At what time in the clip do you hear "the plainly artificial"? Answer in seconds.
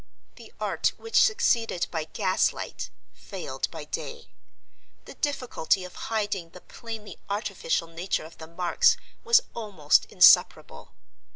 6.49-7.87